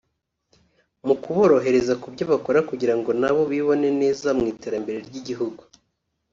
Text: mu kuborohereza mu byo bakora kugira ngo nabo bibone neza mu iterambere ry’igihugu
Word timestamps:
mu 1.07 1.15
kuborohereza 1.21 1.93
mu 2.01 2.07
byo 2.13 2.25
bakora 2.31 2.59
kugira 2.69 2.93
ngo 2.99 3.11
nabo 3.21 3.41
bibone 3.51 3.87
neza 4.01 4.27
mu 4.37 4.43
iterambere 4.53 4.97
ry’igihugu 5.07 5.61